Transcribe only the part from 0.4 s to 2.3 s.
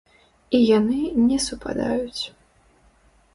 І яны не супадаюць.